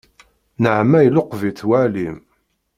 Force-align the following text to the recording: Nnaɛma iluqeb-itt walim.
Nnaɛma 0.57 0.99
iluqeb-itt 1.01 1.61
walim. 1.69 2.17